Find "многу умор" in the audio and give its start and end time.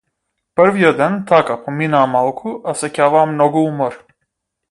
3.35-4.01